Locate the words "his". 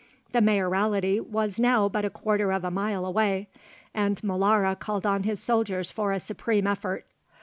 5.25-5.39